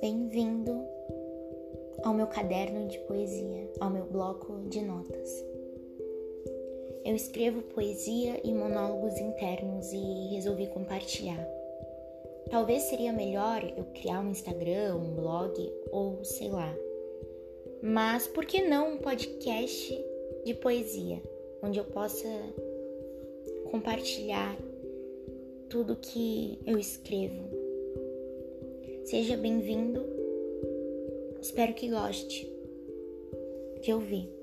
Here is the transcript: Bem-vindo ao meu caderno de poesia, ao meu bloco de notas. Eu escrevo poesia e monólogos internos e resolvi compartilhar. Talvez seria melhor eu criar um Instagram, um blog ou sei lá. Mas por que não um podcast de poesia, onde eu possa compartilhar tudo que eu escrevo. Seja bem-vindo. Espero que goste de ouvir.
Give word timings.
Bem-vindo 0.00 0.84
ao 2.02 2.12
meu 2.12 2.26
caderno 2.26 2.86
de 2.88 2.98
poesia, 3.00 3.70
ao 3.80 3.90
meu 3.90 4.04
bloco 4.04 4.60
de 4.68 4.80
notas. 4.82 5.44
Eu 7.04 7.14
escrevo 7.14 7.62
poesia 7.62 8.40
e 8.44 8.52
monólogos 8.52 9.18
internos 9.18 9.92
e 9.92 10.34
resolvi 10.34 10.66
compartilhar. 10.68 11.46
Talvez 12.50 12.82
seria 12.84 13.12
melhor 13.12 13.62
eu 13.76 13.84
criar 13.94 14.20
um 14.20 14.30
Instagram, 14.30 14.96
um 14.96 15.14
blog 15.14 15.72
ou 15.90 16.24
sei 16.24 16.50
lá. 16.50 16.74
Mas 17.82 18.26
por 18.26 18.44
que 18.44 18.62
não 18.62 18.94
um 18.94 18.98
podcast 18.98 20.04
de 20.44 20.54
poesia, 20.54 21.22
onde 21.62 21.78
eu 21.78 21.84
possa 21.84 22.28
compartilhar 23.70 24.56
tudo 25.68 25.96
que 25.96 26.58
eu 26.66 26.78
escrevo. 26.78 27.55
Seja 29.06 29.36
bem-vindo. 29.36 30.04
Espero 31.40 31.72
que 31.74 31.88
goste 31.88 32.52
de 33.80 33.92
ouvir. 33.92 34.35